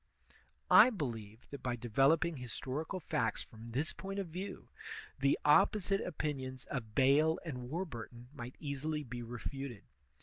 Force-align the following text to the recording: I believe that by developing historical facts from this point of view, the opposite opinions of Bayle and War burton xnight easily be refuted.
I 0.71 0.89
believe 0.89 1.45
that 1.51 1.61
by 1.61 1.75
developing 1.75 2.37
historical 2.37 2.99
facts 2.99 3.43
from 3.43 3.69
this 3.69 3.93
point 3.93 4.17
of 4.17 4.29
view, 4.29 4.69
the 5.19 5.37
opposite 5.45 6.01
opinions 6.01 6.65
of 6.71 6.95
Bayle 6.95 7.37
and 7.45 7.69
War 7.69 7.85
burton 7.85 8.29
xnight 8.35 8.55
easily 8.59 9.03
be 9.03 9.21
refuted. 9.21 9.83